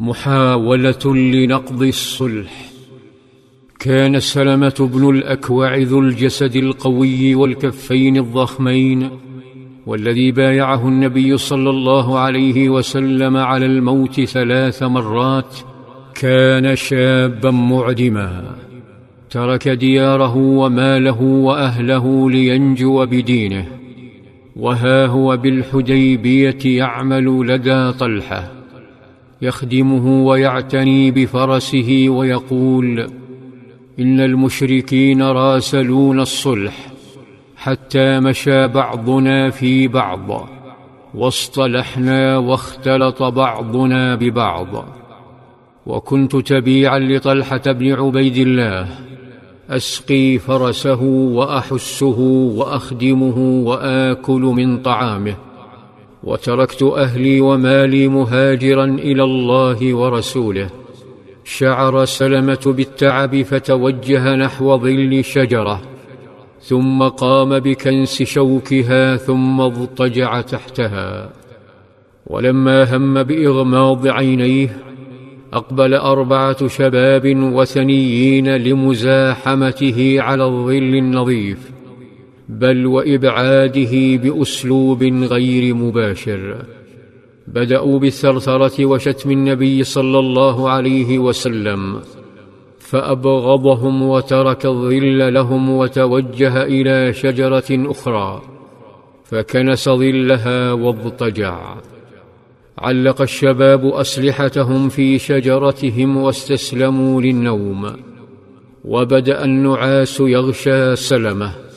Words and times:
محاولة 0.00 1.14
لنقض 1.14 1.82
الصلح. 1.82 2.70
كان 3.80 4.20
سلمة 4.20 4.90
بن 4.92 5.10
الأكوع 5.10 5.76
ذو 5.76 6.00
الجسد 6.00 6.56
القوي 6.56 7.34
والكفين 7.34 8.16
الضخمين 8.16 9.10
والذي 9.86 10.32
بايعه 10.32 10.88
النبي 10.88 11.38
صلى 11.38 11.70
الله 11.70 12.18
عليه 12.18 12.68
وسلم 12.68 13.36
على 13.36 13.66
الموت 13.66 14.20
ثلاث 14.20 14.82
مرات 14.82 15.56
كان 16.14 16.76
شابا 16.76 17.50
معدما. 17.50 18.56
ترك 19.30 19.68
دياره 19.68 20.36
وماله 20.36 21.22
وأهله 21.22 22.30
لينجو 22.30 23.06
بدينه 23.06 23.66
وها 24.56 25.06
هو 25.06 25.36
بالحديبية 25.36 26.58
يعمل 26.64 27.46
لدى 27.46 27.92
طلحة. 27.92 28.57
يخدمه 29.42 30.26
ويعتني 30.26 31.10
بفرسه 31.10 32.06
ويقول 32.08 33.10
إن 33.98 34.20
المشركين 34.20 35.22
راسلون 35.22 36.20
الصلح 36.20 36.92
حتى 37.56 38.20
مشى 38.20 38.68
بعضنا 38.68 39.50
في 39.50 39.88
بعض 39.88 40.48
واصطلحنا 41.14 42.38
واختلط 42.38 43.22
بعضنا 43.22 44.14
ببعض. 44.14 44.84
وكنت 45.86 46.36
تبيعا 46.36 46.98
لطلحة 46.98 47.62
بن 47.66 47.92
عبيد 47.92 48.36
الله 48.36 48.88
أسقي 49.70 50.38
فرسه 50.38 51.02
وأحسه 51.02 52.18
وأخدمه 52.56 53.38
وآكل 53.38 54.40
من 54.40 54.78
طعامه. 54.82 55.47
وتركت 56.24 56.82
أهلي 56.82 57.40
ومالي 57.40 58.08
مهاجرا 58.08 58.84
إلى 58.84 59.24
الله 59.24 59.94
ورسوله. 59.94 60.70
شعر 61.44 62.04
سلمة 62.04 62.64
بالتعب 62.66 63.42
فتوجه 63.42 64.36
نحو 64.36 64.78
ظل 64.78 65.24
شجرة. 65.24 65.80
ثم 66.62 67.02
قام 67.02 67.58
بكنس 67.58 68.22
شوكها 68.22 69.16
ثم 69.16 69.60
اضطجع 69.60 70.40
تحتها. 70.40 71.30
ولما 72.26 72.96
هم 72.96 73.22
بإغماض 73.22 74.06
عينيه 74.06 74.76
أقبل 75.52 75.94
أربعة 75.94 76.68
شباب 76.68 77.36
وثنيين 77.36 78.56
لمزاحمته 78.56 80.16
على 80.20 80.44
الظل 80.44 80.94
النظيف. 80.94 81.77
بل 82.48 82.86
وإبعاده 82.86 84.16
بأسلوب 84.16 85.02
غير 85.04 85.74
مباشر. 85.74 86.64
بدأوا 87.46 87.98
بالثرثرة 87.98 88.84
وشتم 88.84 89.30
النبي 89.30 89.84
صلى 89.84 90.18
الله 90.18 90.70
عليه 90.70 91.18
وسلم 91.18 92.00
فأبغضهم 92.78 94.02
وترك 94.02 94.66
الظل 94.66 95.34
لهم 95.34 95.70
وتوجه 95.70 96.62
إلى 96.62 97.12
شجرة 97.12 97.64
أخرى 97.70 98.42
فكنس 99.24 99.88
ظلها 99.88 100.72
واضطجع. 100.72 101.74
علق 102.78 103.22
الشباب 103.22 103.86
أسلحتهم 103.86 104.88
في 104.88 105.18
شجرتهم 105.18 106.16
واستسلموا 106.16 107.22
للنوم 107.22 107.92
وبدأ 108.84 109.44
النعاس 109.44 110.20
يغشى 110.20 110.96
سلمه. 110.96 111.67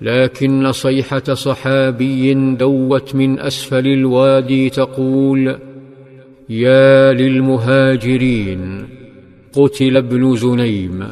لكن 0.00 0.72
صيحة 0.72 1.34
صحابي 1.34 2.34
دوت 2.34 3.14
من 3.14 3.40
أسفل 3.40 3.86
الوادي 3.86 4.70
تقول 4.70 5.58
يا 6.48 7.12
للمهاجرين 7.12 8.88
قتل 9.52 9.96
ابن 9.96 10.36
زنيم. 10.36 11.08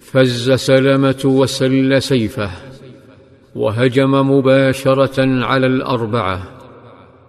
فز 0.00 0.50
سلمه 0.50 1.22
وسل 1.24 2.02
سيفه 2.02 2.50
وهجم 3.54 4.30
مباشرة 4.30 5.44
على 5.44 5.66
الأربعة 5.66 6.42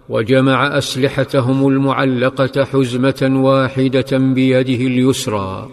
وجمع 0.09 0.77
أسلحتهم 0.77 1.67
المعلقة 1.67 2.63
حزمة 2.63 3.41
واحدة 3.43 4.17
بيده 4.17 4.87
اليسرى 4.87 5.69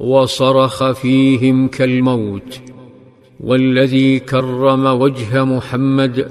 وصرخ 0.00 0.92
فيهم 0.92 1.68
كالموت. 1.68 2.67
والذي 3.40 4.18
كرم 4.18 4.86
وجه 4.86 5.44
محمد 5.44 6.28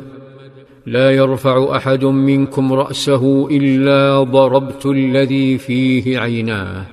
لا 0.85 1.11
يرفع 1.11 1.75
أحد 1.75 2.05
منكم 2.05 2.73
رأسه 2.73 3.47
إلا 3.51 4.23
ضربت 4.23 4.85
الذي 4.85 5.57
فيه 5.57 6.19
عيناه. 6.19 6.85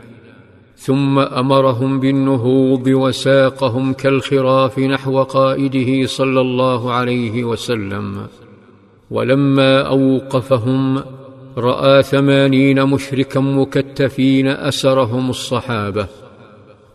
ثم 0.76 1.19
أمرهم 1.19 2.00
بالنهوض 2.00 2.86
وساقهم 2.86 3.92
كالخراف 3.92 4.78
نحو 4.78 5.22
قائده 5.22 6.06
صلى 6.06 6.41
الله 6.41 6.92
عليه 6.92 7.44
وسلم. 7.44 8.26
ولما 9.10 9.80
أوقفهم 9.80 11.03
رأى 11.58 12.03
ثمانين 12.03 12.84
مشركا 12.84 13.41
مكتفين 13.41 14.47
أسرهم 14.48 15.30
الصحابة. 15.30 16.23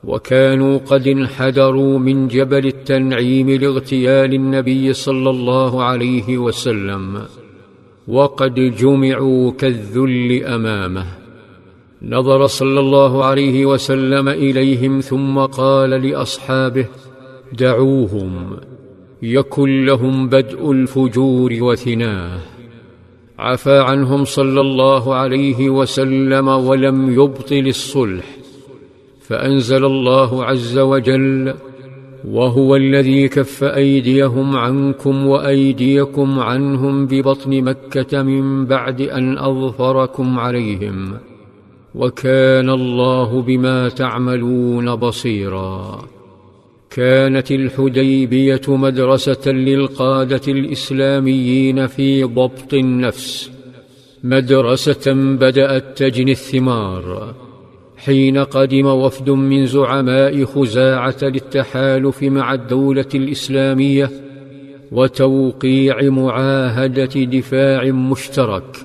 وكانوا 0.03 0.77
قد 0.77 1.07
انحدروا 1.07 1.99
من 1.99 2.27
جبل 2.27 2.65
التنعيم 2.67 3.49
لاغتيال 3.49 4.33
النبي 4.33 4.93
صلى 4.93 5.29
الله 5.29 5.83
عليه 5.83 6.37
وسلم 6.37 7.21
وقد 8.07 8.53
جمعوا 8.53 9.51
كالذل 9.51 10.43
أمامه. 10.43 11.05
نظر 12.01 12.47
صلى 12.47 12.79
الله 12.79 13.25
عليه 13.25 13.65
وسلم 13.65 14.29
إليهم 14.29 14.99
ثم 14.99 15.39
قال 15.39 15.89
لأصحابه 15.89 16.85
دعوهم 17.53 18.57
يكن 19.21 19.85
لهم 19.85 20.29
بدء 20.29 20.71
الفجور 20.71 21.57
وثناه. 21.61 22.39
عفى 23.39 23.79
عنهم 23.79 24.25
صلى 24.25 24.61
الله 24.61 25.15
عليه 25.15 25.69
وسلم 25.69 26.47
ولم 26.47 27.13
يبطل 27.13 27.67
الصلح. 27.67 28.38
فأنزل 29.29 29.85
الله 29.85 30.45
عز 30.45 30.77
وجل 30.77 31.53
وهو 32.27 32.75
الذي 32.75 33.27
كف 33.27 33.63
أيديهم 33.63 34.55
عنكم 34.55 35.27
وأيديكم 35.27 36.39
عنهم 36.39 37.05
ببطن 37.05 37.61
مكة 37.61 38.23
من 38.23 38.65
بعد 38.65 39.01
أن 39.01 39.37
أظفركم 39.37 40.39
عليهم 40.39 41.17
وكان 41.95 42.69
الله 42.69 43.41
بما 43.41 43.89
تعملون 43.89 44.95
بصيرا 44.95 46.01
كانت 46.89 47.51
الحديبية 47.51 48.61
مدرسة 48.67 49.51
للقادة 49.51 50.41
الإسلاميين 50.47 51.87
في 51.87 52.23
ضبط 52.23 52.73
النفس 52.73 53.51
مدرسة 54.23 55.13
بدأت 55.13 55.97
تجني 55.97 56.31
الثمار 56.31 57.33
حين 58.05 58.37
قدم 58.37 58.85
وفد 58.85 59.29
من 59.29 59.65
زعماء 59.65 60.45
خزاعة 60.45 61.17
للتحالف 61.21 62.23
مع 62.23 62.53
الدولة 62.53 63.05
الإسلامية 63.15 64.09
وتوقيع 64.91 66.01
معاهدة 66.01 67.23
دفاع 67.23 67.83
مشترك 67.83 68.77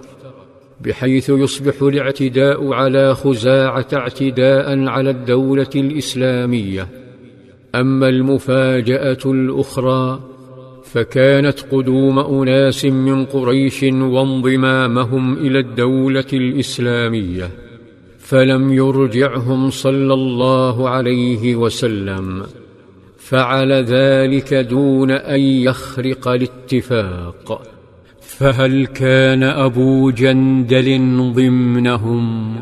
بحيث 0.81 1.31
يصبح 1.31 1.83
الاعتداء 1.83 2.73
على 2.73 3.15
خزاعة 3.15 3.87
اعتداء 3.95 4.89
على 4.89 5.11
الدولة 5.11 5.71
الإسلامية. 5.75 6.89
أما 7.75 8.09
المفاجأة 8.09 9.19
الأخرى 9.27 10.21
فكانت 10.85 11.61
قدوم 11.61 12.19
أناس 12.19 12.85
من 12.85 13.25
قريش 13.25 13.83
وانضمامهم 13.83 15.39
إلى 15.39 15.59
الدولة 15.59 16.25
الإسلامية. 16.33 17.51
فلم 18.25 18.73
يرجعهم 18.73 19.71
صلى 19.71 20.15
الله 20.15 20.89
عليه 20.89 21.57
وسلم. 21.57 22.43
فعل 23.19 23.73
ذلك 23.73 24.55
دون 24.55 25.11
أن 25.11 25.41
يخرق 25.41 26.29
الاتفاق. 26.29 27.63
فهل 28.21 28.87
كان 28.87 29.43
أبو 29.43 30.11
جندل 30.11 31.33
ضمنهم؟ 31.33 32.57